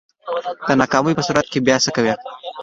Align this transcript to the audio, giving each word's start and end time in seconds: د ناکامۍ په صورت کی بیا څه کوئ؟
د 0.67 0.69
ناکامۍ 0.81 1.13
په 1.15 1.23
صورت 1.27 1.45
کی 1.51 1.59
بیا 1.65 1.77
څه 1.83 1.89
کوئ؟ 1.95 2.11